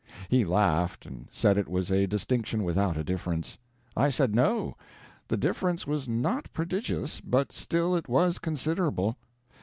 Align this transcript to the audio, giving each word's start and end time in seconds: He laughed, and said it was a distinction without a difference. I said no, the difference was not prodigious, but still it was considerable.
He 0.29 0.45
laughed, 0.45 1.05
and 1.05 1.27
said 1.31 1.59
it 1.59 1.69
was 1.69 1.91
a 1.91 2.07
distinction 2.07 2.63
without 2.63 2.97
a 2.97 3.03
difference. 3.03 3.59
I 3.95 4.09
said 4.09 4.33
no, 4.33 4.75
the 5.27 5.37
difference 5.37 5.85
was 5.85 6.07
not 6.09 6.51
prodigious, 6.53 7.19
but 7.21 7.51
still 7.51 7.95
it 7.95 8.09
was 8.09 8.39
considerable. 8.39 9.15